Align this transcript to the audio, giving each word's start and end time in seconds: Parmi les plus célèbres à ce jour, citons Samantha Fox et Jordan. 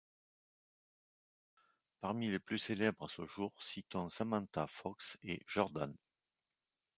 Parmi 1.99 2.31
les 2.31 2.39
plus 2.39 2.57
célèbres 2.57 3.03
à 3.05 3.07
ce 3.07 3.23
jour, 3.27 3.53
citons 3.61 4.09
Samantha 4.09 4.65
Fox 4.65 5.19
et 5.21 5.43
Jordan. 5.45 5.95